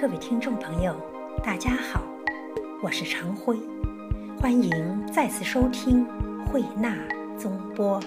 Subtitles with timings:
[0.00, 0.96] 各位听众朋友，
[1.44, 2.02] 大家好，
[2.82, 3.58] 我是常辉，
[4.40, 6.06] 欢迎再次收听
[6.46, 6.96] 慧纳
[7.36, 8.00] 综播。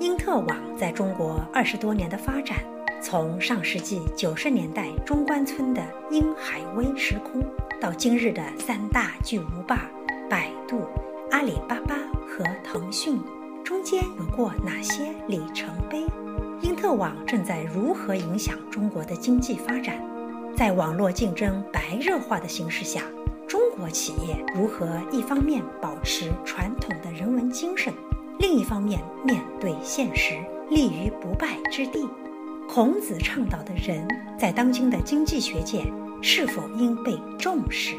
[0.00, 2.58] 英特网在中国二十多年的发展，
[3.00, 5.80] 从上世纪九十年代中关村的
[6.10, 7.44] 英海威时空，
[7.80, 9.88] 到今日的三大巨无霸
[10.28, 10.82] 百度、
[11.30, 11.94] 阿里巴巴
[12.26, 13.22] 和腾讯，
[13.62, 16.04] 中间有过哪些里程碑？
[16.60, 19.96] 英特网正在如何影响中国的经济发展？
[20.58, 23.02] 在网络竞争白热化的形势下，
[23.46, 27.94] 中国企业如何一方面保持传统的人文精神，
[28.40, 30.34] 另一方面面对现实，
[30.68, 32.08] 立于不败之地？
[32.68, 34.04] 孔子倡导的人，
[34.36, 35.84] 在当今的经济学界
[36.20, 37.94] 是否应被重视？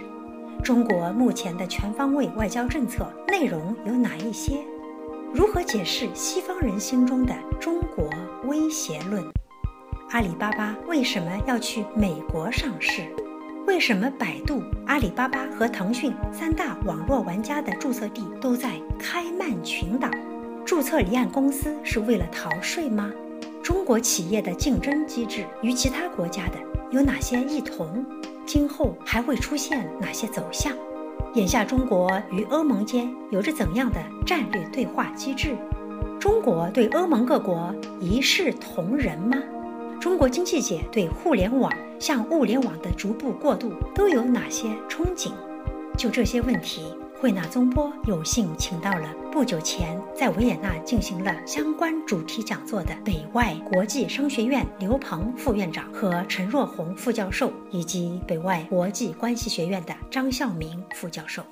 [0.61, 4.59] 中国目前的全方位外交政策内容有哪一些？
[5.33, 8.09] 如何解释西方人心中的中国
[8.49, 9.23] 威胁论？
[10.11, 13.03] 阿里巴巴为什么要去美国上市？
[13.67, 20.09] 为什么百度、阿里巴巴和腾讯三大网络玩家的注册地都在开曼群岛？
[20.65, 23.11] 注册离岸公司是为了逃税吗？
[23.61, 26.53] 中国企业的竞争机制与其他国家的
[26.89, 28.03] 有哪些异同？
[28.47, 30.73] 今后还会出现哪些走向？
[31.35, 35.55] 眼下中国与欧盟间有着怎样的战略对话机制？
[36.19, 39.37] 中国对欧盟各国一视同仁吗？
[39.99, 45.33] 中国经济界对互联网向物联网的逐步过渡都有哪些憧憬？
[45.97, 47.91] 就这些问题，慧纳宗波？
[48.05, 61.43] 有幸请到了不久前在维也纳进行了相关主题讲座的北外国际商学院刘鹏副院长和陈若红副教授，以及北外国际关系学院的张孝明副教授。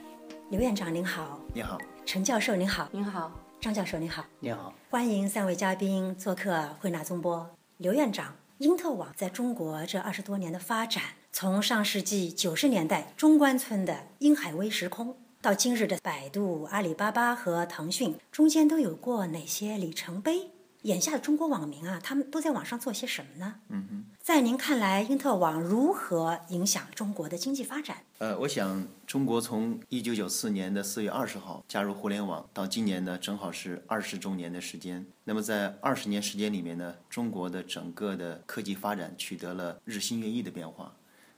[0.49, 7.56] 刘院长您好，你好，陈教授您好，您好，张教授您好，您好，欢迎三位嘉宾做客慧纳综播。
[7.77, 20.49] 刘院长，因特网在中国这二十多年的发展，从上世纪九十年代中关村的英海威时空，到今日的百度、阿里巴巴和腾讯，中间都有过哪些里程碑？
[20.87, 23.55] 眼下的中国网民啊，他们都在网上做些什么呢？
[23.67, 24.05] 嗯哼。
[24.21, 27.97] 在您看来，因特网如何影响中国的经济发展？
[28.19, 35.05] 呃，我想中国从一九九四年的四月二十号加入互联网，到今年呢，正好是二十周年的时间。
[35.25, 40.93] 那么在二十年时间里面呢，中国的整个的科技发展取得了日新月异的变化。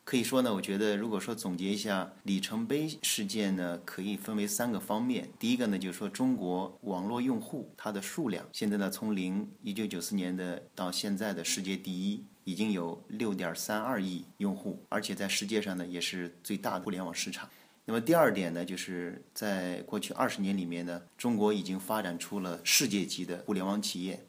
[0.10, 5.30] 可以说呢，我觉得如果说总结一下里程碑事件呢，可以分为三个方面。
[5.38, 12.26] 第一个呢，就是说中国网络用户它的数量，现在呢从零一九九四年的到现在的世界第一。
[12.44, 17.48] 已经有六点三二亿用户，而且在世界上呢也是最大的互联网市场。
[17.86, 24.20] 那么第二点呢，就是在过去二十年里面呢，中国已经发展出了世界级的互联网企业，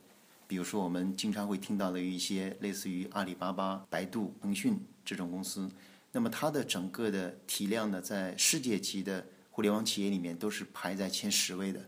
[0.51, 5.71] 比如说我们经常会听到的一些类似于阿里巴巴、百度、腾讯这种公司，
[6.11, 11.81] 那么它的整个的体量呢，在世界级的互联网企业里面都是排在前十位的。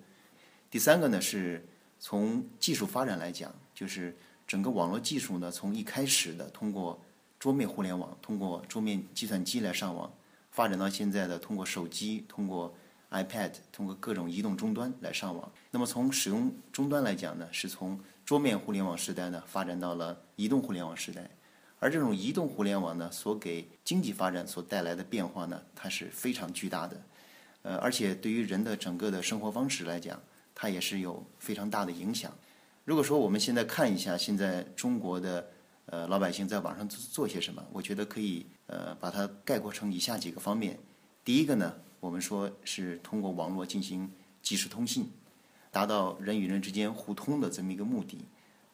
[0.70, 1.66] 第三个呢，是
[1.98, 4.16] 从技术发展来讲，就是。
[4.44, 7.00] 整个网络技术呢，从一开始的通过
[7.38, 10.12] 桌面互联网，通过桌面计算机来上网，
[10.50, 12.74] 发展到现在的通过手机、通过
[13.12, 15.50] iPad、通过各种移动终端来上网。
[15.70, 21.28] 那么从使用终端来讲呢，是从桌面互联网时代呢发展到了移动互联网时代。
[21.78, 26.96] 而这种移动互联网呢，所给经济发展所带来的变化呢，它是非常巨大的。
[27.62, 30.20] 呃，而且对于人的整个的生活方式来讲，
[30.54, 32.32] 它也是有非常大的影响。
[32.84, 35.48] 如果说我们现在看一下现在中国的
[35.86, 40.78] 呃老百姓在网上做做些什么，我觉得可以呃把它概括成以下几个方面。
[41.24, 44.08] 第一个呢，我们说是通过网络进行
[44.40, 45.10] 即时通信，
[45.72, 48.18] 达到人与人之间互通的这么一个目的。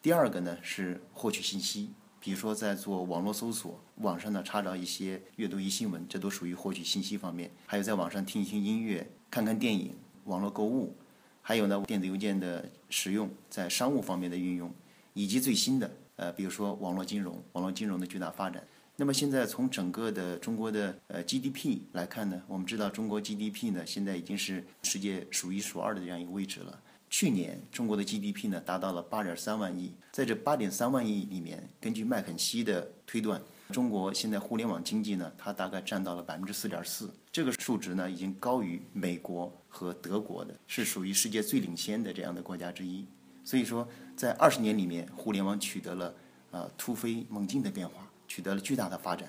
[0.03, 7.51] 第二个呢是获取信息，比如说在做网络搜索，网上呢查找一些阅读一新闻，这都属于获取信息方面。
[7.67, 9.95] 还有在网上听一听音乐、看看电影、
[10.25, 10.95] 网络购物。
[11.41, 14.71] 还有呢，电子邮件的使用在商务方面的运用，
[15.15, 18.63] 以及最新的呃，比如说网络金融，网络金融的巨大发展。
[18.97, 26.83] 那么现在从整个的中国的呃 GDP 来看呢，我们知道中国 GDP 呢现在已经是世界数一数二的这样一个位置了。
[27.11, 33.41] 去年中国的 GDP 呢达到了八点三万亿，在这八点三万亿里面，根据麦肯锡的推断。
[33.73, 43.07] 中国现在互联网经济呢，它大概占到了百分之四点四，这个数值呢已经高于美国和德国的，是属于世界最领先的这样的国家之一。
[43.45, 46.15] 所以说，在二十年里面，互联网取得了
[46.51, 49.29] 呃突飞猛进的变化，取得了巨大的发展。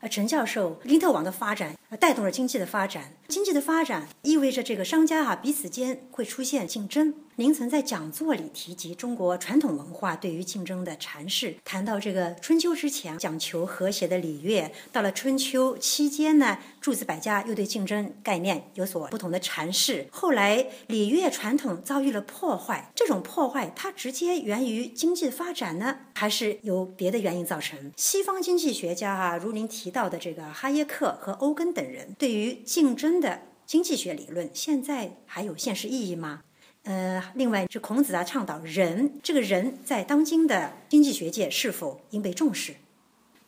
[0.00, 3.14] 呃，陈教授，英特网的发展带动了经济的发展。
[3.28, 7.14] 经济的发展意味着这个商家啊彼此间会出现竞争。
[7.40, 20.06] 您曾在讲座里提及中国传统文化对于竞争的阐释，谈到这个春秋之前讲求和谐的礼乐，到了春秋期间呢，诸子百家又对竞争概念有所不同的阐释。
[20.12, 27.90] 后来礼乐传统遭遇了破坏，这种破坏它直接源于经济发展呢，还是由别的原因造成？
[27.96, 36.42] 西方经济学家哈，如您提到的这个哈耶克和欧根等人，对于竞争的经济学理论，现在还有现实意义吗？
[36.84, 42.74] 呃，另外，这孔子啊倡导仁，这个仁在当今的经济学界是否应被重视？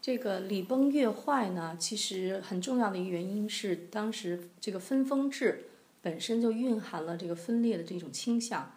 [0.02, 5.64] 这个礼崩乐坏呢，其实很重要的一个原因是，当时这个分封制
[6.02, 8.70] 本身就蕴含了这个分裂的这种倾向。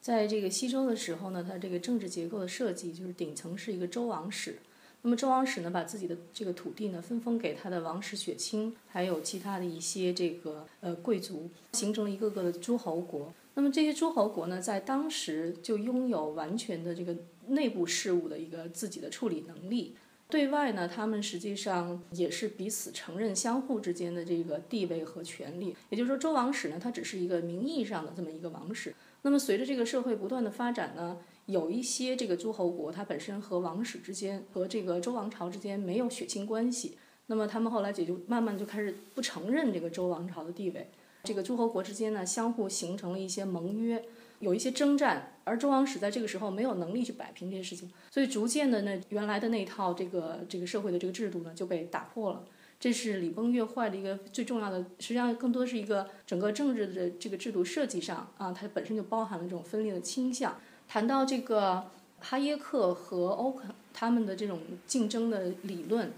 [0.00, 4.58] 在这个西周的时候呢，它这个政治结构的设计就是顶层是一个周王室，
[5.02, 13.32] 那么周王室呢，把自己的这个土地呢分封给他的王室血亲，还有其他的一些这个呃贵族，形成了一个个的诸侯国。
[13.60, 17.14] 那么这些诸侯国呢，在当时就拥有完全的这个
[17.48, 19.94] 内部事务的一个自己的处理能力。
[20.30, 25.76] 对外呢，他们实际上也是彼此承认相互之间的这个地位和权利。
[25.90, 28.94] 也就是说，周王室呢，它只是一个名义上的这么一个王室。
[29.20, 36.96] 那么随着这个社会不断的发展呢，有一些这个诸侯国，它本身和王室之间和这个周王朝之间没有血亲关系。
[37.26, 40.90] 那么他们后来也就慢慢就开始不承认这个周王朝的地位。
[41.22, 44.02] 这个诸侯国之间呢，相互形成了一些盟约，
[44.38, 52.44] 有一些征战，而周王室在这个时候没有能力去摆平这些事情，所以逐渐的呢，原来的那套这个这个社会的这个制度呢就被打破了。
[52.78, 60.56] 这是礼崩乐坏的一个最重要的，实际上更多是一个整个政治的这个制度设计上啊，它本身就包含了这种分裂的倾向。
[60.88, 66.10] 谈到这个哈耶克和欧肯他们的这种竞争的理论，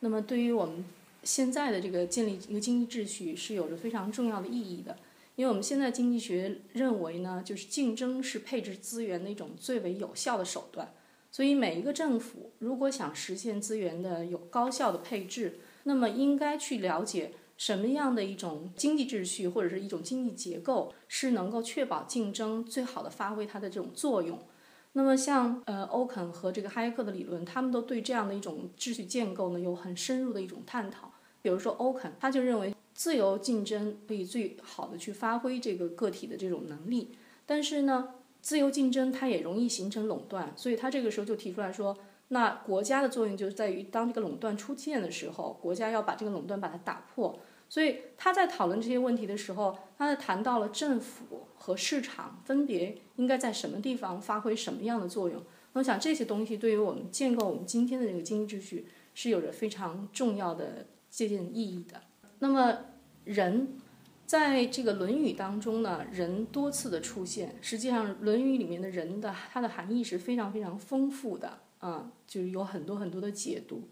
[0.00, 0.84] 那么对于我们。
[1.24, 4.96] 现在的这个建立一个经济秩序是有着非常重要的意义的，
[5.36, 10.92] 因为我们现在经济学认为呢，就是竞争是配置资源的一种最为有效的手段。
[11.30, 24.38] 所以每一个政府如果想实现资源的有高效的配置，那么应该去了解什么样的一种经济秩序或者是一种经济结构是能够确保竞争最好的发挥它的这种作用。
[24.92, 31.10] 那么像呃欧肯和这个哈耶克的理论，他们都对这样的一种秩序建构呢有很深入的一种探讨。
[31.44, 37.10] 比如说欧肯，他就认为自由竞争可以最好的去发挥这个个体的这种能力，
[37.44, 41.94] 但是呢，自由竞争它也容易形成垄断，所以他这个时候就提出来说，
[42.28, 47.38] 那国家的作用就在于当这个垄断出现的时候，国家要把这个垄断把它打破。
[47.68, 55.42] 所以他在讨论这些问题的时候，他在谈到了政府和市场分别应该在什么地方发挥什么样的作用。
[55.74, 60.86] 那我想这些东西对于我们建构我们今天的这个经济秩序是有着非常重要的。
[61.14, 62.02] 借鉴意义的。
[62.40, 62.76] 那么，
[63.22, 63.78] 人
[64.26, 67.54] 在这个《论语》当中呢，人多次的出现。
[67.60, 73.88] 实际上，《论语》里面的人的它的含义是非常非常丰富的啊，就是有很多很多的解读。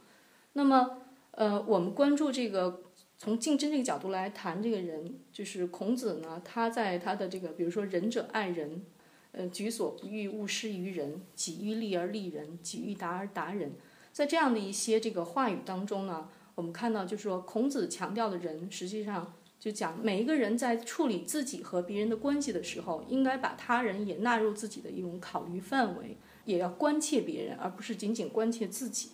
[0.54, 0.98] 那么，
[1.30, 2.82] 呃，我们关注这个
[3.16, 8.84] 从竞争这个角度来谈这个人，就是孔子呢，他在他的这个，比如说“仁者爱人”，
[9.30, 13.74] 呃，“己所不欲，勿施于人；己欲立而立人，己欲达而达人”。
[14.12, 16.28] 在这样的一些这个话语当中呢。
[16.54, 29.12] 我们看到，就是说，孔子强调的人，实际上就讲每一个人在处理自己和别人的关系的时候，应该把他人也纳入自己的一种考虑范围，也要关切别人，而不是仅仅关切自己。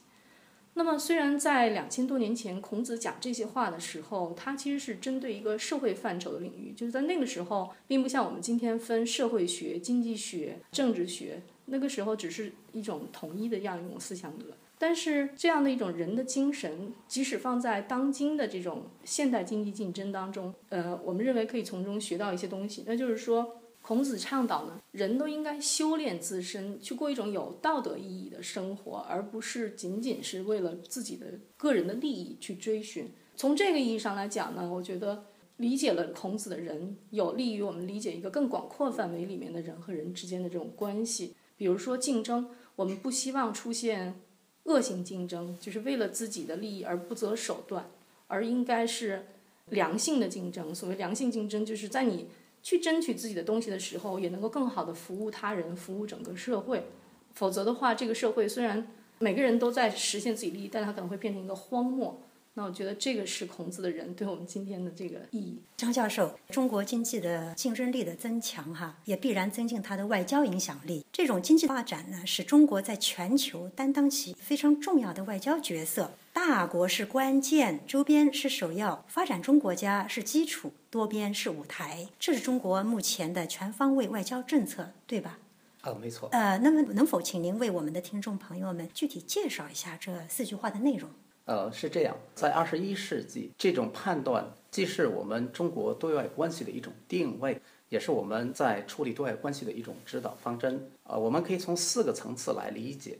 [0.74, 14.44] 那么，虽然在两千多年前，孔子讲这些话的时候，他其实是针对一个社会范畴的领域，就是在那个时候，并不像我们今天分社会学、经济学、政治学，那个时候只是一种统一的这样一种思想的。
[14.80, 22.84] 但是这样的一种人的精神，即使放在当今的这种现代经济竞争当中，呃，我们认为可以从中学到一些东西。
[22.86, 33.10] 那就是说，孔子倡导呢，人都应该修炼自身，去过一种有道德意义的生活，而不是仅仅是为了自己的个人的利益去追寻。
[33.34, 35.24] 从这个意义上来讲呢，我觉得
[35.56, 41.34] 理解了孔子的人，有利于我们理解一个更广阔范围里面的人和人之间的这种关系。
[41.56, 44.20] 比如说竞争，我们不希望出现。
[44.68, 47.90] 恶性竞争就是为了自己的利益而不择手段，
[48.26, 49.24] 而应该是
[49.70, 50.74] 良性的竞争。
[50.74, 52.28] 所谓良性竞争，就是在你
[52.62, 56.84] 去争取自己的东西的时候，也能够更好的服务他人，服务整个社会。
[57.32, 58.86] 否则的话，这个社会虽然
[59.18, 62.20] 每个人都在实现自己利益，但它可能会变成一个荒漠。
[62.58, 65.62] 那我觉得这个是孔子的人对我们今天的这个意义。
[65.76, 71.06] 张教授，中国经济的竞争力的增强，哈，也必然增进它的外交影响力。
[71.12, 76.10] 这种经济发展呢，使中国在全球担当起非常重要的外交角色。
[76.32, 82.08] 大国是关键，周边是首要，发展中国家是基础，多边是舞台。
[82.18, 85.38] 这是中国目前的全方位外交政策，对吧？
[85.82, 86.28] 啊，没错。
[86.32, 91.08] 呃，那么能否请您为我们的听众朋友们具体介绍一下这四句话的内容？
[91.48, 100.90] 呃，是这样，在二十一世纪，这种判断既是我们中国对外关系的一种定位，也是我们在处理对外关系的一种指导方针。
[101.04, 103.16] 呃，我们可以从四个层次来理解。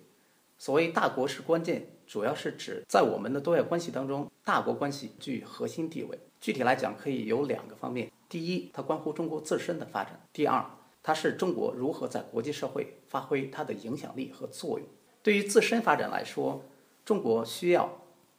[0.58, 6.18] 所谓大国是关键，主要是指在我们的对外关系当中，大国关系具核心地位。
[6.38, 10.62] 具体来讲，可以有两个方面：第一，它关乎中国自身的发展；第二，
[11.02, 14.87] 它是中国如何在国际社会发挥它的影响力和作用。
[15.23, 16.62] 对于自身发展来说，
[17.06, 17.90] 中国需要。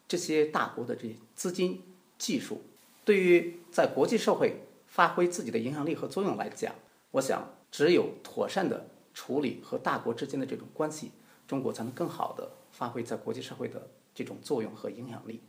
[0.10, 1.82] 这些大国的这些资金、
[2.18, 2.62] 技术，
[3.06, 4.56] 对于在国际社会
[4.88, 6.74] 发挥自己的影响力和作用来讲，
[7.12, 11.12] 我想只有妥善的处理和大国之间的这种关系，
[11.48, 15.40] 中国才能更好的发挥在国际社会的这种作用和影响力。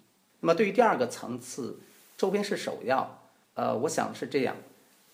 [0.41, 1.81] 那么，对于第二个层次，
[2.19, 3.19] 周边是首要。
[3.55, 4.57] 呃，我想是这样：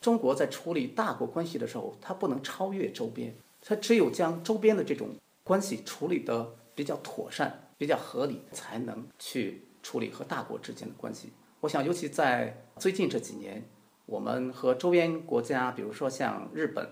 [0.00, 5.10] 中国在处理大国关系的时候，它不能超越周边，它只有将周边的这种
[5.44, 7.65] 关系处理得比较妥善。
[7.78, 11.32] 比较合理，才能去处理和大国之间的关系。
[11.60, 13.62] 我想，尤其在最近这几年，
[14.04, 16.88] 我们和周边国家，比如说像日本，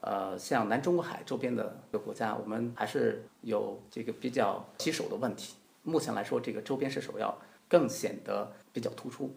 [0.00, 5.56] 呃，像南中国海周边的国家，我们还是有这个比较棘手的问题。
[5.82, 7.36] 目前来说，这个周边是首要，
[7.68, 9.34] 更显得比较突出。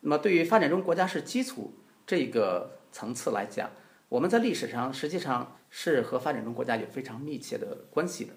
[0.00, 1.72] 那么，对于发展中国家是基础
[2.06, 3.70] 这个层次来讲，
[4.08, 8.32] 我们在历史上实际上是和发展中国家有非常密切的关系的。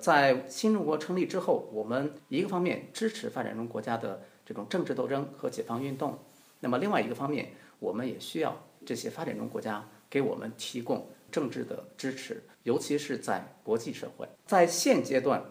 [0.00, 6.18] 在新中国成立之后，我们一个方面支持发展中国家的这种政治斗争和解放运动，
[6.60, 14.28] 那么另外一个方面，我们也需要这些发展中国家给我们提供政治的支持，尤其是在国际社会。
[14.46, 15.42] 在现阶段，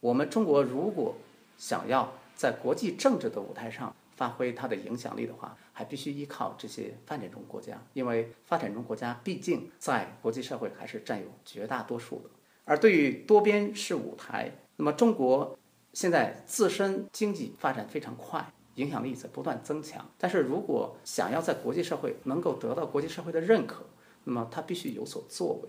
[0.00, 1.14] 我们中国如果
[1.56, 12.30] 想要在国际政治的舞台上发挥它的影响力的话，还必须依靠这些发展中国家，因为发展中国家毕竟在国际社会还是占有绝大多数的。
[12.64, 15.58] 而对于多边是舞台，那么中国
[15.92, 20.04] 现在自身经济发展非常快，影响力在不断增强。
[20.18, 23.84] 但是如果想要在国际社会能够得到国际社会的认可，
[24.24, 25.68] 那么它必须有所作为。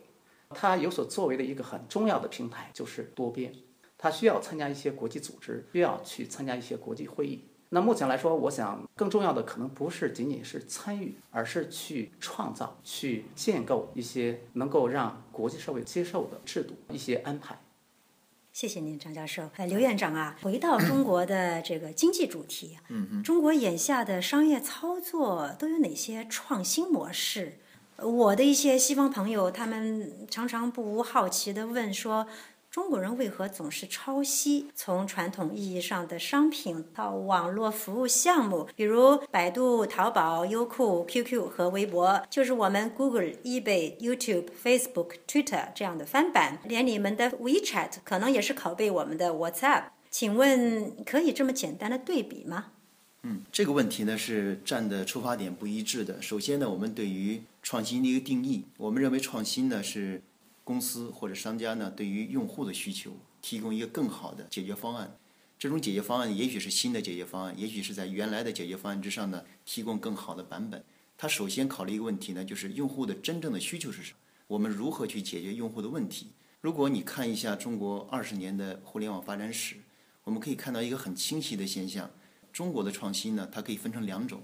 [0.49, 3.53] 它有所作为的一个很重要的平台就是多边，
[3.97, 7.43] 它需要参加一些国际组织，需要去参加一些国际会议。
[7.69, 17.59] 那目前来说，我想更重要的可能不是仅仅是参与，而是去创造、去建构一些能够让国际社会接受的制度、一些安排。
[18.53, 19.49] 谢谢您，张教授。
[19.57, 27.57] 呃，刘院长啊，回到中国的这个经济主题，嗯嗯，中国眼下的商业操作都有哪些创新模式？
[27.97, 32.27] 我的一些西方朋友，他们常常不无好奇地问说。
[32.75, 34.67] 中国人为何总是抄袭？
[34.75, 46.59] 从传统意义上的商品到网络服务项目，比如百度、淘宝、优酷、QQ 和微博，就是我们 Google、eBay、YouTube、Facebook、Twitter 这样的翻版。
[46.65, 49.83] 连你们的 WeChat 可能也是拷贝我们的 WhatsApp。
[50.11, 52.73] 请问可以这么简单的对比吗？
[53.23, 56.21] 嗯，这个问题呢是站的出发点不一致的。
[56.21, 60.21] 首先呢，我们对于创新的一个定义，我们认为创新呢是。
[60.65, 65.17] 公司或者商家呢，对于用户的需求提供一个更好的解决方案。
[65.59, 70.83] 这种解决方案也许是新的解决方案，也许是在原来的解决方案之上呢提供更好的版本。
[71.15, 74.17] 它首先考虑一个问题呢，就是用户的真正的需求是什么？
[74.47, 76.31] 我们如何去解决用户的问题？
[76.61, 79.77] 如果你看一下中国二十年的互联网发展史，
[80.23, 82.09] 我们可以看到一个很清晰的现象：
[82.51, 84.43] 中国的创新呢，它可以分成两种，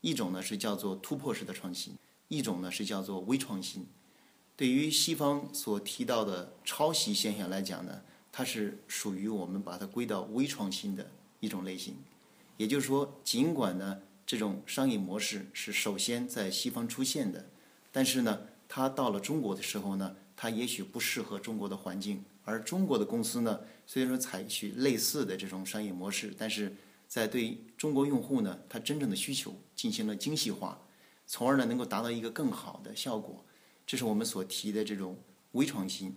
[0.00, 1.94] 一种呢是叫做突破式的创新，
[2.28, 3.84] 一种呢是叫做微创新。
[4.56, 8.00] 对于西方所提到的抄袭现象来讲呢，
[8.32, 11.10] 它是属于我们把它归到微创新的
[11.40, 11.94] 一种类型。
[12.56, 17.44] 也就是说，尽管呢这种商业模式是首先在西方出现的，
[17.92, 22.24] 但是呢它到了中国的时候呢，它也许不适合中国的环境。
[22.42, 26.74] 而中国的公司呢，虽然说采取类似的这种商业模式，但是
[27.06, 30.80] 在对中国用户呢，它真正的需求进行了精细化，
[31.26, 33.44] 从而呢能够达到一个更好的效果。
[33.86, 35.16] 这是我们所提的这种
[35.52, 36.12] 微创新，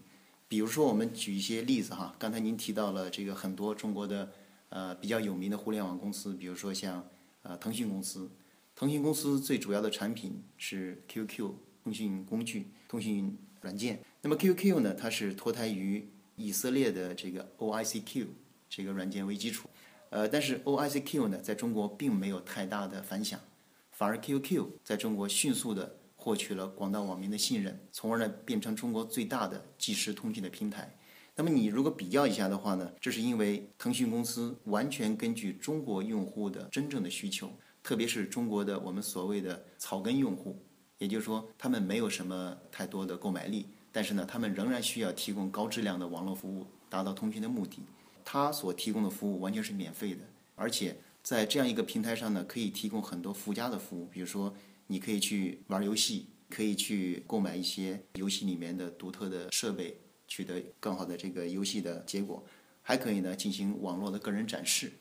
[0.48, 4.32] 比如说我们举一些例子哈，刚才您提到了这个很多中国的
[4.70, 7.08] 呃比较有名的互联网公司，比如说像
[7.44, 8.32] 呃腾讯公司，
[8.76, 11.52] 腾讯公司最主要的产品是 QQ
[11.84, 14.04] 通讯工具、通讯软件。
[14.24, 18.26] 那么 QQ 呢，它是脱胎于以色列的这个 OICQ
[18.68, 19.70] 这个软件为基础，
[20.10, 23.40] 呃，但是 OICQ 呢在中国并没有太大的反响，
[23.92, 25.99] 反而 QQ 在中国迅速的。
[26.30, 30.96] 获取了广大网民的信任，从而呢变成中国最大的即时通讯的平台。
[31.36, 40.56] 那么你如果比较一下的话呢，这是因为腾讯公司完全根据中国用户的真正的需求，特别是中国的我们所谓的草根用户，
[41.00, 47.82] 也就是说他们没有什么太多的购买力，但是呢，他们仍然需要提供高质量的网络服务，达到通讯的目的。
[48.24, 50.22] 他所提供的服务完全是免费的，
[50.56, 54.54] 而且在这样一个平台上呢，可以提供很多附加的服务，比如说
[54.92, 59.96] 你可以去玩游戏，可以去购买一些游戏里面的独特的设备，
[60.28, 62.44] 取得更好的这个游戏的结果，
[62.82, 64.92] 还可以呢进行网络的个人展示。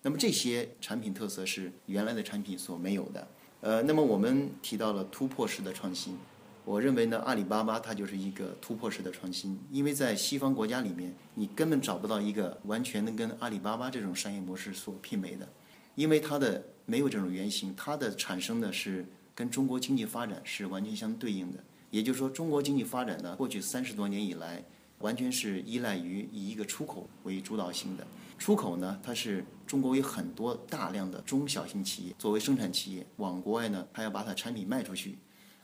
[0.00, 3.28] 那么这些产品特色是原来的产品所没有的。
[3.60, 6.16] 呃，那么我们提到了突破式的创新。
[6.64, 15.46] 我认为呢，阿里巴巴它就是一个突破式的创新，因为在西方国家里面，你根本找不到一个完全能跟阿里巴巴这种商业模式所媲美的，
[15.94, 21.62] 因为它的没有这种原型，它的产生的是跟中国经济发展是完全相对应的。
[21.90, 24.62] 也就是说，中国经济发展呢，过去三十多年以来，
[24.98, 28.06] 完全是依赖于以一个出口为主导性的。
[28.36, 35.16] 出口呢，它是中国有很多大量的中小型企业作为生产企业往国外呢，它要把它产品卖出去。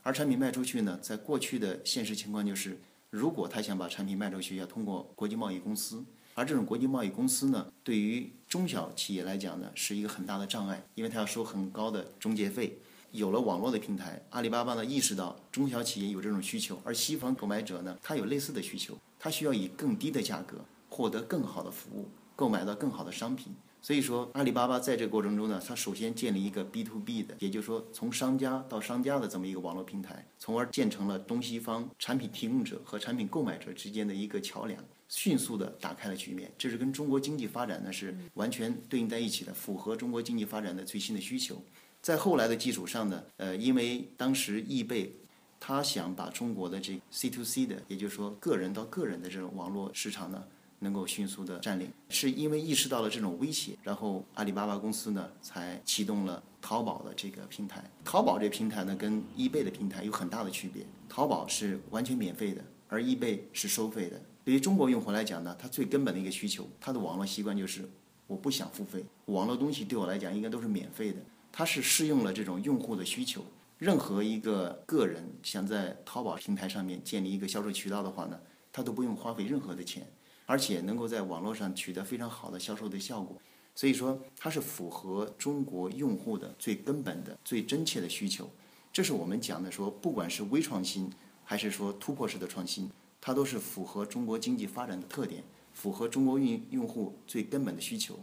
[0.03, 6.05] 而产品卖出去呢，在过去的现实情况就是，如果他想把产品卖出去，要通过国际贸易公司。
[6.35, 12.79] 而这种国际贸易公司呢，对于中小企业来讲呢，是一个很大的障碍，因为它要收很高的中介费。
[13.13, 23.53] 有了网络的平台，阿里巴巴呢意识到中小企业有这种需求，而西方购买者呢，他有类似的需求，他需要以更低的价格获得更好的服务，购买到更好的商品。
[23.83, 36.53] 所以说，阿里巴巴在这个过程中呢，它首先建立一个 B to B 的，也就是说从商家到商家的这么一个网络平台，从而建成了东西方产品提供者和产品购买者之间的一个桥梁，迅速的打开了局面。
[36.59, 41.57] 这是跟中国经济发展呢是完全对应在一起的，符合中国经济发展的最新的需求。
[42.03, 45.15] 在后来的基础上呢，呃，因为当时易贝，
[45.59, 50.43] 他想把中国的这 C to C 的，也就是说个人到个人的这种网络市场呢。
[50.83, 57.85] 能够迅速的占领，是因为意识到了这种威胁，然后阿里巴巴公司呢才启动了淘宝的这个平台。
[58.03, 64.19] 淘宝这平台呢跟易贝的平台有很大的区别，淘宝是完全免费的，而易贝是收费的。
[64.43, 67.87] 对于中国用户来讲呢，他最根本的一个需求，他的网络习惯就是
[68.27, 71.19] 我不想付费，网络东西对我来讲应该都是免费的。
[71.53, 73.45] 它是适用了这种用户的需求。
[73.79, 78.39] 任何一个个人想在淘宝平台上面建立一个销售渠道的话呢，
[78.73, 80.07] 他都不用花费任何的钱。
[80.47, 83.41] 而且能够在网络上取得非常好的销售的效果，
[83.73, 88.51] 所以说它是符合中国用户的最根本的、最真切的需求。
[88.93, 91.09] 这是我们讲的说，不管是微创新
[91.45, 98.19] 还是说突破式的创新，它都是符合中国经济发展的特点，符合中国用用户最根本的需求。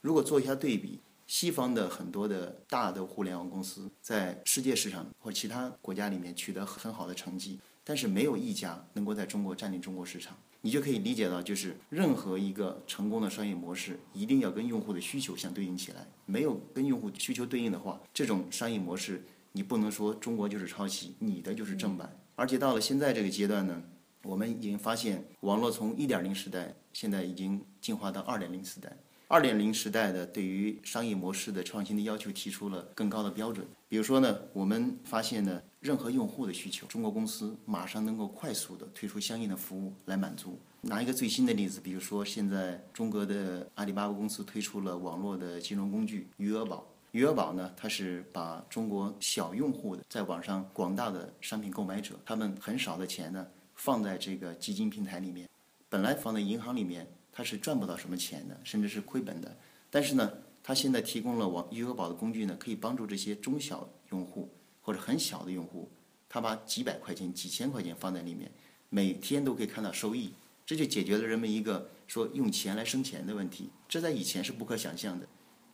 [0.00, 0.98] 如果做一下对比，
[1.30, 10.36] 西方的很多的大的互联网公司在世界市场或其他国家里面取得很好的成绩，但是没有一家能够在中国占领中国市场。
[10.60, 16.04] 你就可以理解到，就是任何一个成功的商业模式，一定要跟用户的需求相对应起来。
[16.26, 22.12] 没有跟用户需求对应的话，这种商业模式你不能说中国就是抄袭，你的就是正版。
[22.34, 23.80] 而且到了现在这个阶段呢，
[24.24, 28.96] 我们已经发现，网络从一点零时代，现在已经进化到二点零时代。
[29.32, 33.64] 二点零时代的对于商业模式的创新的要求提出了更高的标准。
[33.88, 40.58] 比如说呢，我们发现呢，任何用户的需求，中国公司马上能够快速的推出相应的服务来满足。
[40.80, 46.84] 拿一个最新的例子，比如说现在中国的阿里巴巴公司推出了网络的金融工具余额宝。
[47.12, 55.48] 余额宝呢，它是把中国小用户的在网上广大的商品购买者，他们很少的钱呢，放在这个基金平台里面，
[55.88, 57.06] 本来放在银行里面。
[57.40, 59.56] 他是赚不到什么钱的，甚至是亏本的。
[59.88, 60.30] 但是呢，
[60.62, 64.46] 他现在提供了网余额宝的工具呢，可以帮助这些中小用户
[64.82, 65.90] 或者很小的用户，
[66.28, 68.52] 他把几百块钱、几千块钱放在里面，
[68.90, 70.34] 每天都可以看到收益。
[70.66, 73.70] 这就解决了人们一个说用钱来生钱的问题。
[73.88, 75.26] 这在以前是不可想象的。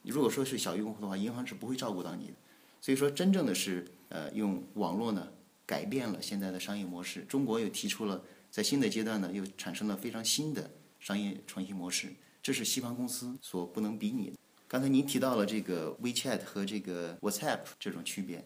[0.04, 2.34] 如果说是小用户的话，银行是不会照顾到你的。
[2.80, 5.26] 所以说，真正的是呃，用网络呢
[5.66, 7.22] 改变了现在的商业模式。
[7.22, 10.70] 中国又提出了在新的阶段呢，又产生了非常新的。
[11.06, 14.36] 商业创新模式，这是西方公司所不能比拟的。
[14.66, 18.44] 刚才您提到了这个 WeChat 和这个 WhatsApp 这种区别，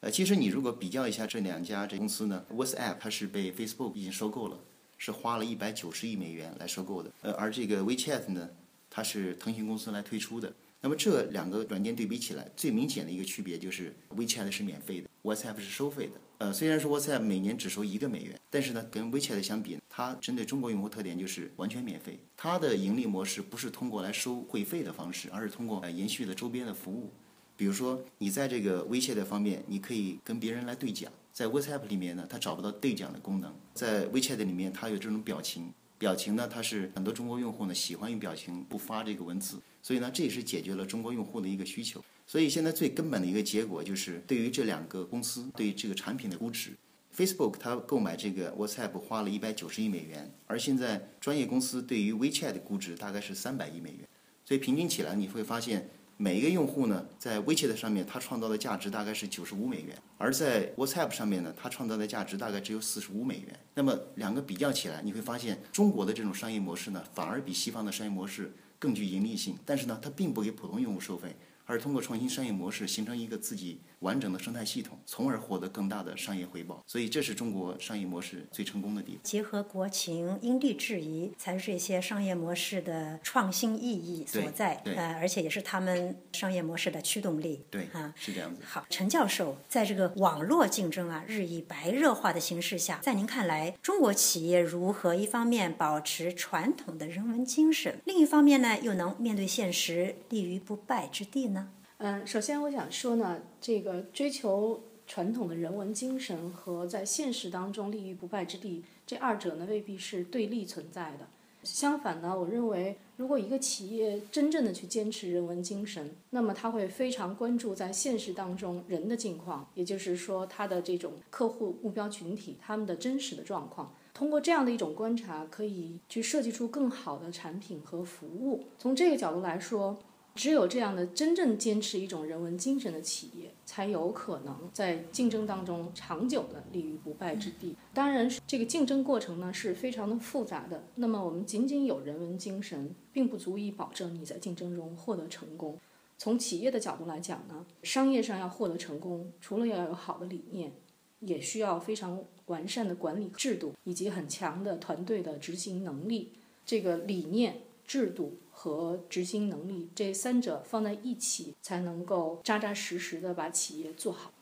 [0.00, 4.58] 呃，其实你如果比较一下这两家这公司呢，WhatsApp 它是被 Facebook 已经收购了，
[4.96, 8.48] 是花了一百九十亿美元来收购的，呃，而这个 WeChat 呢，
[8.88, 10.50] 它是腾讯公司来推出的。
[10.80, 16.12] 那么这两个软件对比起来，最明显的一个区别就是 WeChat 是免费的，WhatsApp 是收费的。
[16.38, 22.20] 呃，虽然说 WhatsApp 每年只收一个美元，但是呢，跟 WeChat 相比，它针对中国用户特点就是完全免费。
[22.36, 27.10] 它的盈利模式不是通过来收会费的方式，而是通过呃延续的周边的服务。
[27.56, 42.02] 比如说，你在这个 WeChat 方面，你可以跟别人来对讲，在 WhatsApp 里面呢，它找不到对讲的功能，在 WeChat 里面它有这种表情，表情呢，它是很多中国用户呢喜欢用表情不发这个文字，所以呢，这也是解决了中国用户的一个需求。
[42.26, 46.70] 所以现在最根本的一个结果就是，对于这两个公司对于这个产品的估值
[47.16, 54.08] ，Facebook 它购买这个 WhatsApp 花了一百九十亿美元，而现在专业公司对于 WeChat 的估值大概是三百亿美元，
[54.44, 55.88] 所以平均起来你会发现。
[56.20, 63.56] 每一个用户呢，在 WeChat 上面，他创造的价值大概是九十五美元；而在 WhatsApp 上面呢，他创造的价值大概只有四十五美元。
[63.74, 69.56] 那么两个比较起来，你会发现中国的这种商业模式呢，反而比西方的商业模式更具盈利性。
[69.64, 71.36] 但是呢，它并不给普通用户收费。
[71.70, 76.82] 而是通过创新商业模式形成一个自己完整的生态系统，从而获得更大的商业回报。
[76.86, 79.20] 所以这是中国商业模式最成功的地方。
[79.22, 84.80] 结合国情，因地制宜，才是这些商业模式的创新意义所在。
[84.84, 87.64] 呃，而且也是他们商业模式的驱动力。
[87.70, 88.62] 对，啊，是这样子。
[88.64, 101.70] 好，陈教授，在这个网络竞争啊日益白热化的形势下，在您看来，中国企业如何一方面保持传统的人文精神，另一方面呢，又能面对现实，立于不败之地呢？
[101.98, 111.26] 嗯，首先我想说呢，这个追求传统的人文精神和在现实当中立于不败之地，这二者呢未必是对立存在的。
[111.64, 123.92] 相反呢，我认为如果一个企业真正的去坚持人文精神，那么他会非常关注在现实当中人的境况，也就是说他的这种客户目标群体他们的真实的状况。
[124.14, 128.66] 通过这样的一种观察，可以去设计出更好的产品和服务。
[128.78, 129.98] 从这个角度来说。
[130.38, 137.74] 只有这样的真正坚持一种人文精神的企业，才有可能在竞争当中长久的立于不败之地。
[137.92, 140.84] 当然，这个竞争过程呢是非常的复杂的。
[140.94, 145.76] 那么，我们仅仅有人文精神，并不足以保证你在竞争中获得成功。
[146.16, 150.72] 从企业的角度来讲呢，商业上要获得成功，除了要有好的理念，
[151.18, 156.34] 也需要非常完善的管理制度以及很强的团队的执行能力。
[156.64, 158.38] 这个理念、制度。
[158.60, 164.32] 和执行能力这三者放在一起，才能够扎扎实实的把企业做好。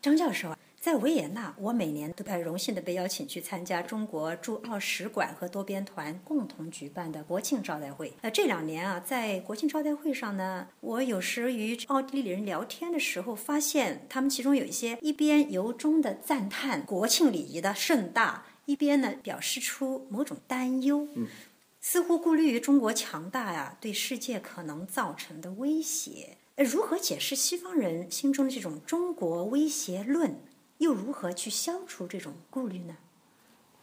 [0.00, 8.12] 张教授，在维也纳，我每年都很荣幸的被邀请去参加中国驻奥使馆和多边团共同举办的国庆招待会。
[8.20, 21.08] 呃，这两年啊，在国庆招待会上呢，我有时与奥地利人聊天的时候，发现他们其中有一些一边由衷的赞叹国庆礼仪的盛大，一边呢表示出某种担忧。
[21.16, 21.26] 嗯。
[21.86, 26.38] 似乎顾虑于中国强大呀，对世界可能造成的威胁。
[26.54, 30.40] 呃，如何解释西方人心中的这种中国威胁论？
[30.78, 32.96] 又如何去消除这种顾虑呢？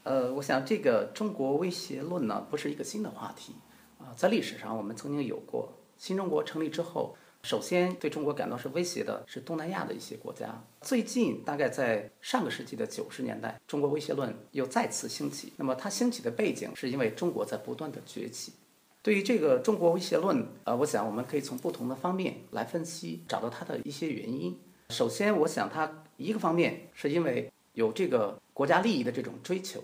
[0.01, 3.53] 呃，我想这个中国威胁论呢，不是一个新的话题
[3.99, 5.71] 啊，在历史上我们曾经有过。
[5.99, 7.15] 新中国成立之后。
[7.43, 10.63] 首先，对中国感到是威胁的是东南亚的一些国家。
[10.81, 15.51] 最近，大概在上个世纪的九十年代，中国威胁论又再次兴起。
[15.57, 18.53] 那么，它兴起的背景是因为中国在不断的崛起。
[19.01, 24.55] 对于这个中国威胁论，呃，我想我们可以从不同的方面来分析，找到它的一些原因。
[24.89, 29.83] 首先，我想它一个方面是因为有这个国家利益的这种追求，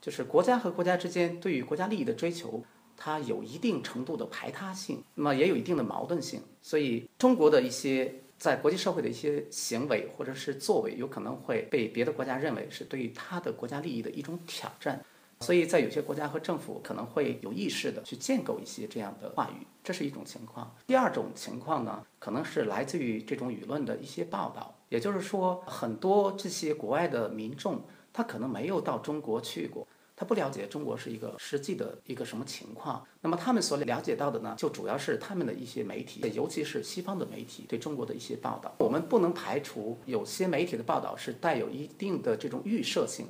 [0.00, 2.62] 就是国家和国家之间对于国家利益的追求。
[3.04, 15.04] 它有一定程度的排他性，那么也有一定的矛盾性，所以中国的一些在国际社会的一些行为或者是作为，有可能会被别的国家认为是对于他的国家利益的一种挑战，
[15.40, 20.72] 所以在有些国家和政府可能会有意识的去建构一些这样的话语，这是一种情况。
[20.86, 29.84] 第二种情况呢，可能是来自于这种舆论的一些报道，也就是说，很多这些国外的民众，他可能没有到中国去过。
[30.22, 38.72] 他不了解中国是一个实际的一个什么情况，那么他们所了解到的呢，就主要是他们的一些媒体，尤其是西方的媒体对中国的一些报道。
[38.78, 43.26] 我们不能排除有些媒体的报道是带有一定的这种预设性，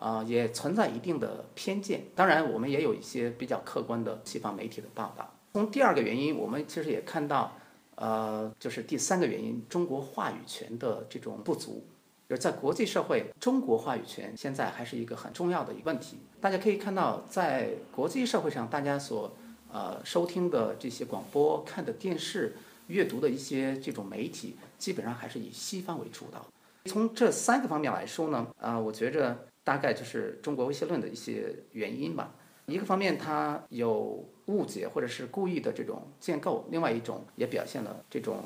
[0.00, 2.02] 啊，也存在一定的偏见。
[2.16, 5.32] 当然，我们也有一些比较客观的西方媒体的报道。
[5.52, 7.56] 从第二个原因，我们其实也看到，
[7.94, 11.86] 呃，就是第三个原因，中国话语权的这种不足。
[12.34, 16.18] 就是在国际社会，中国话语权现在还是一个很重要的一个问题。
[16.40, 19.30] 大家可以看到，在国际社会上，大家所
[19.72, 22.56] 呃收听的这些广播、看的电视、
[22.88, 26.44] 阅读的一些这种媒体，基本上还是以西方为主导。
[26.86, 32.34] 从这三个方面来说呢，啊，我觉着大概就是中国威胁论的一些原因吧。
[32.66, 38.42] 一个方面，它有误解或者是故意的这种建构；另外一种也表现了这种。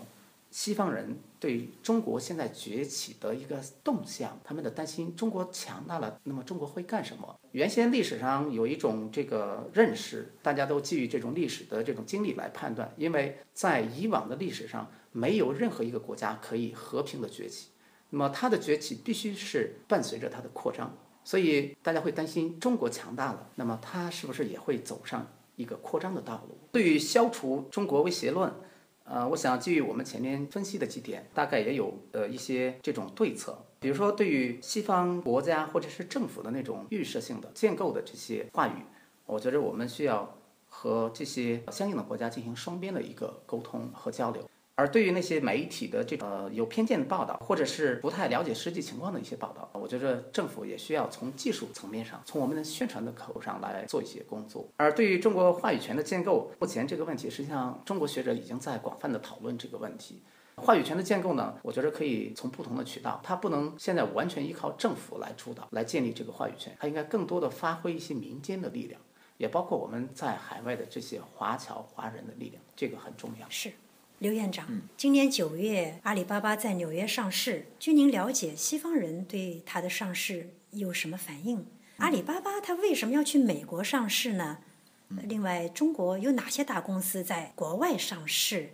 [0.51, 7.39] 西方人对中国现在崛起的一个动向，他们的担心：中国强大了，那么中国会干什么？
[7.53, 17.69] 原先历史上有一种这个认识，大家都基于这种历史的这种经历来判断，因为在以往的历史上，没有任何一个国家可以和平的崛起，
[18.11, 20.97] 那么它的崛起必须是伴随着它的扩张。
[21.25, 26.57] 所以大家会担心中国强大了，那么它是不是也会走上一个扩张的道路？
[26.73, 28.51] 对于消除中国威胁论，
[29.11, 33.59] 呃，我想基于我们前面分析的几点，大概也有呃一些这种对策。
[33.81, 38.83] 比如说，对于西方国家或者是政府的那种预设性的建构的这些话语，
[39.25, 40.37] 我觉着我们需要
[40.69, 44.43] 和这些相应的国家进行双边的一个沟通和交流。
[44.79, 54.69] 而对于那些媒体的这呃有偏见的报道，或者是不太了解实际情况的一些报道，我觉得政府也需要从技术层面上，从我们的宣传的口上来做一些工作。
[54.77, 60.23] 而对于中国话语权的建构，目前这个问题实际上中国学者已经在广泛的讨论这个问题。
[60.55, 69.01] 话语权的建构呢，我觉得可以从不同的渠道，它不能现在完全依靠政府来主导来建立这个话语权，它应该更多的发挥一些民间的力量，
[69.39, 73.47] 也包括我们在海外的这些华侨华人的力量，这个很重要。
[73.51, 73.73] 是。
[74.21, 77.67] 刘院长，今年九月，阿里巴巴在纽约上市。
[77.79, 81.65] 据您了解，西方人对它的上市有什么反应？
[81.99, 84.59] 阿里巴巴它为什么要去美国上市呢？
[85.23, 88.71] 另外，中国有哪些大公司在国外上市？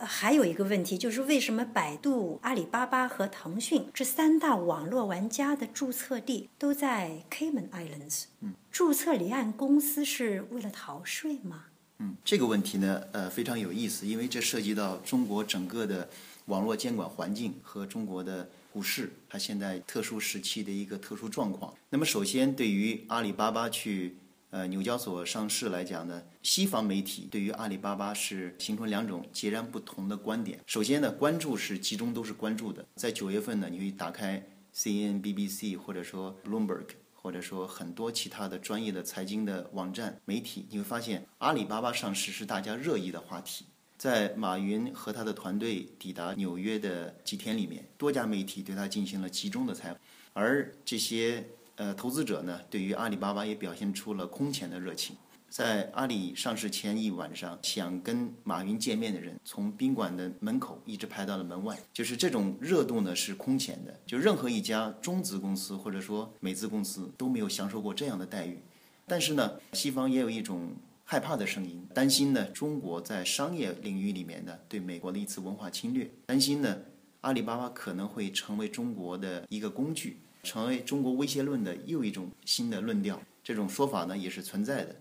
[0.00, 8.24] 还有一个问题就是，为什么百度、阿里巴巴和腾讯这三大网络玩家的注册地都在 Cayman Islands？
[8.70, 11.66] 注册离岸公司是为了逃税吗？
[11.98, 16.08] 嗯，这个问题呢，呃，非常有意思，因为这涉及到中国整个的
[16.46, 21.74] 网络监管环境和中国的股市它现在特殊时期的一个特殊状况。
[21.88, 24.16] 那么，首先对于阿里巴巴去
[24.50, 30.60] 呃纽交所上市来讲呢，西方媒体对于阿里巴巴是形成两种截然不同的观点。
[30.66, 36.84] 首先呢，关注是集中都是关注的，在九月份呢，你会打开 CNN、BBC 或者说 Bloomberg。
[37.26, 43.66] 或者说很多其他的专业的财经的网站媒体，你会发现阿里巴巴上市是大家热议的话题。
[43.98, 49.98] 在马云和他的团队抵达纽约的几天里面，多家媒体对他进行了集中的采访，
[50.34, 55.16] 而这些呃投资者呢，对于阿里巴巴也表现出了空前的热情。
[55.56, 61.74] 在阿里上市前一晚上，想跟马云见面的人，从宾馆的门口一直排到了门外。
[61.94, 63.98] 就是这种热度呢，是空前的。
[64.04, 68.60] 就任何一家中资公司或者说美资公司都没有享受过这样的待遇。
[69.06, 76.76] 但是呢，西方也有一种害怕的声音，担心呢中国在商业领域里面呢对美国的一次文化侵略，担心呢
[77.22, 83.18] 阿里巴巴可能会成为中国的一个工具，成为中国威胁论的又一种新的论调。
[83.42, 84.94] 这种说法呢也是存在的。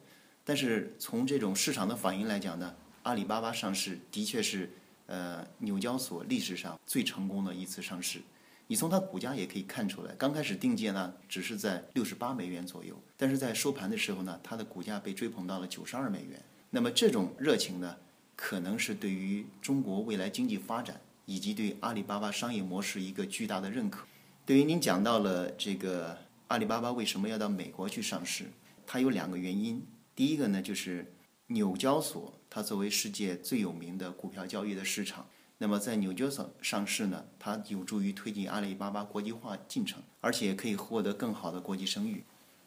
[0.45, 4.69] 但是从这种市场的反应来讲呢，阿里巴巴上市的确是
[5.08, 8.21] 呃纽交所历史上最成功的一次上市。
[8.67, 16.39] 你从它股价也可以看出来，刚开始定价呢只是在六十八美元左右，但是在收盘的时候呢，它的股价被追捧到了九十二美元。
[16.69, 17.95] 那么这种热情呢，
[18.36, 24.05] 可能是对于中国未来经济发展以及对阿里巴巴商业模式一个巨大的认可。
[24.45, 28.45] 对于您讲到了这个阿里巴巴为什么要到美国去上市，
[28.86, 29.81] 它有两个原因。
[30.15, 31.13] 第一个呢，就是
[31.47, 42.23] 纽交所，它作为世界最有名的股票交易的市场，那么在纽交所上市呢，它有助于推进阿里巴巴国际化进程，而且可以获得更好的国际声誉。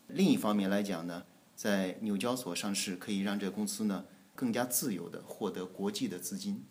[0.08, 6.62] 另一方面来讲呢，在纽交所上市可以让这公司呢更加自由的获得国际的资金。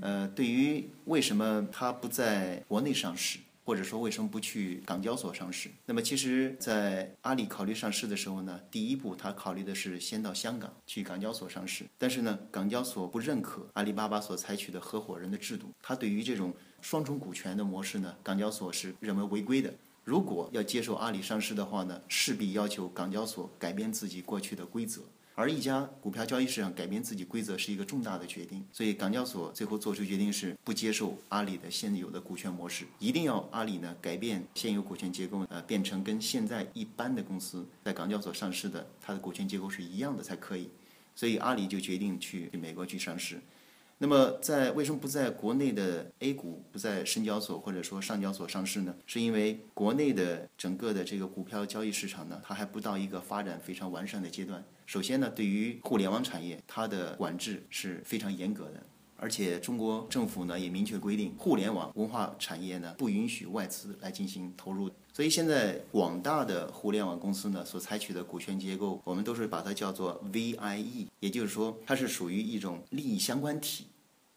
[0.00, 3.38] 呃，对于为什么它不在国内上市？
[3.64, 5.70] 或者说为什么不去港交所上市？
[5.86, 11.86] 那么其实，在阿里考虑上市的时候呢，第一步他考虑的是先到香港去港交所上市。
[11.96, 19.72] 但是呢，港交所不认可阿里巴巴所采取的合伙人的制度，他对于这种双重股权的模式呢，港交所是认为违规的。
[20.04, 25.00] 如果要接受阿里上市的话呢，势必要求港交所改变自己过去的规则。
[25.36, 40.70] 而一家股票交易市场改变自己规则是一个重大的决定，所以港交所最后做出决定是不接受阿里的现有的股权模式，一定要阿里呢改变现有股权结构，呃，变成跟现在一般的公司在港交所上市的它的股权结构是一样的才可以，
[41.16, 43.40] 所以阿里就决定去美国去上市。
[43.98, 48.94] 那么，在为什么不在国内的 A 股不在深交所或者说上交所上市呢？
[49.06, 54.62] 是因为国内的整个的这个股票交易市场呢，它还不到一个发展非常完善的阶段。
[54.84, 58.82] 首先呢，对于互联网产业，它的管制是非常严格的，
[59.16, 64.90] 而且中国政府呢也明确规定，互联网文化产业呢不允许外资来进行投入。
[65.14, 73.86] 所以现在广大的互联网公司呢所采取的股权结构，我们都是把它叫做 VIE，也就是说它是属于一种利益相关体。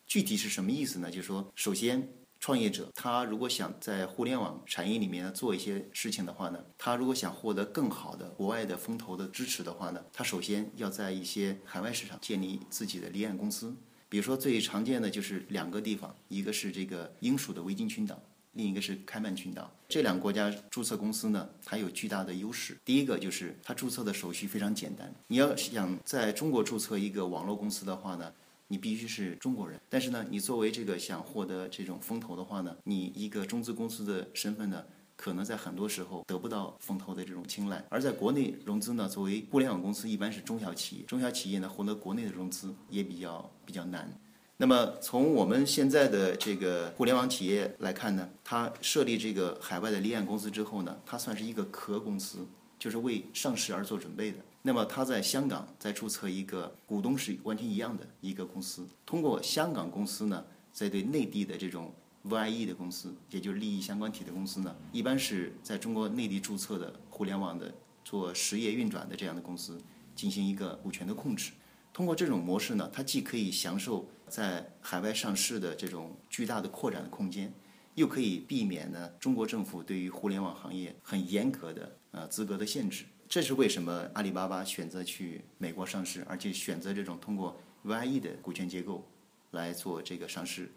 [0.05, 1.09] 具体是什么意思呢？
[1.09, 2.07] 就是说，首先，
[2.39, 13.75] 创业者他如果想在互联网产业里面做一些事情的话呢，他如果想获得更好的国外的风投的支持的话呢，他首先要在一些海外市场建立自己的离岸公司。
[14.07, 18.21] 比如说最常见的就是两个地方，一个是这个英属的维京群岛。
[18.57, 19.71] 另一个是开曼群岛。
[19.87, 22.75] 这两个国家注册公司呢，它有巨大的优势。
[22.83, 25.13] 第一个就是它注册的手续非常简单。
[25.27, 28.33] 你要想在中国注册一个网络公司的话呢，
[28.67, 29.79] 你必须是中国人。
[29.87, 34.83] 但是呢，你作为这个想获得这种风投的话呢，你一个中资公司的身份呢，
[35.15, 37.85] 可能在很多时候得不到风投的这种青睐。
[37.89, 44.11] 而在国内融资呢，作为互联网公司，一般是中小企业，中小企业呢获得国内的融资也比较比较难。
[44.59, 52.39] 那么从我们现在的这个互联网企业来看呢，它设立这个海外的离岸公司之后呢，它算是一个壳公司，
[52.79, 54.39] 就是为上市而做准备的。
[54.63, 60.43] 那么它在香港再注册一个股东是完全一样的一个公司，通过香港公司呢，
[60.73, 61.93] 在对内地的这种
[62.27, 67.71] VIE 的公司，也就是利益相关体的公司呢，一般是在中国内地注册的互联网的
[68.03, 69.79] 做实业运转的这样的公司，
[70.15, 71.51] 进行一个股权的控制。
[71.97, 77.51] 通过这种模式呢，它既可以享受在海外上市的这种巨大的扩展的空间，
[77.95, 83.03] 又可以避免呢中国政府对于互联网行业很严格的呃资格的限制。
[83.27, 89.03] 这是为什么阿里巴巴选择去美国上市，而且选择这种通过 VIE 的股权结构
[89.49, 90.69] 来做这个上市。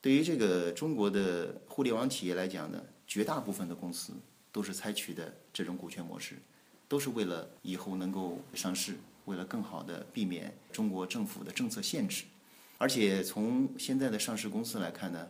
[0.00, 4.14] 对于这个中国的互联网企业来讲呢，绝大部分的公司
[4.50, 6.36] 都是采取的这种股权模式，
[6.88, 8.94] 都是为了以后能够上市。
[9.26, 12.24] 为了更好的避免中国政府的政策限制，
[12.78, 15.28] 而且从现在的上市公司来看呢，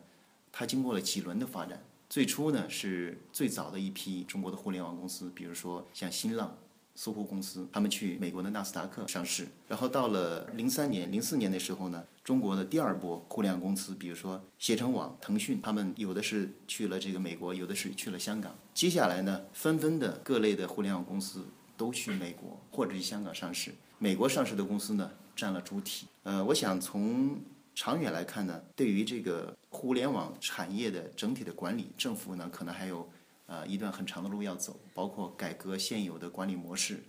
[0.53, 1.83] 它经过了几轮的发展。
[2.09, 6.57] 最初呢是最早的一批中国的互联网公司，比如说像新浪、
[6.95, 9.49] 搜狐公司，他们去美国的纳斯达克上市。
[9.67, 18.57] 然后到了零三年、零四年的时候呢，中国的第二波互联网公司，比如说携程网、腾讯，他们有的是去了这个美国，有的是去了香港。
[18.73, 21.45] 接下来呢，纷纷的各类的互联网公司
[21.77, 23.73] 都去美国或者去香港上市。
[23.99, 26.07] 美国上市的公司呢占了主体。
[26.23, 27.41] 呃，我想从
[27.75, 33.09] 长远来看呢，对于这个互联网产业的整体的管理，政府呢可能还有
[33.47, 37.03] 呃一段很长的路要走，包括改革现有的管理模式，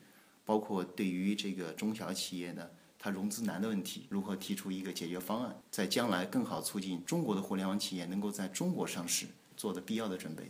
[0.46, 2.66] 包括对于这个中小企业呢，
[2.98, 9.26] 它融资难的问题，如何提出一个解决方案，在将来更好促进中国的互联网企业能够在中国上市
[9.58, 10.44] 做的必要的准备。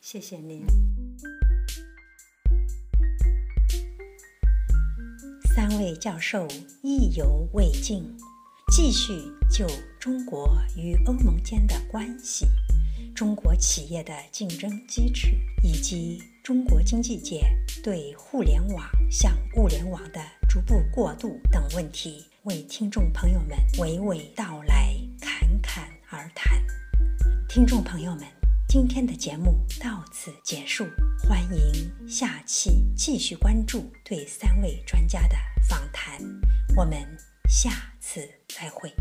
[0.00, 0.62] 谢谢您。
[5.54, 6.46] 三位教授
[6.80, 8.04] 意犹未尽，
[8.70, 9.12] 继续
[9.50, 9.66] 就
[9.98, 12.46] 中国与欧盟间的关系、
[13.16, 17.44] 中国企业的竞争机制以及中国经济界
[17.82, 26.64] 对互联网向物联网的逐步过渡等问题，为听众朋友们娓娓道来，侃侃而谈。
[27.48, 28.24] 听众朋友们，
[28.70, 30.86] 今天的节目到此结束
[31.28, 35.36] 欢迎下期继续关注对三位专家的
[35.68, 36.20] 访谈
[36.76, 37.04] 我们
[37.48, 38.94] 下次再会。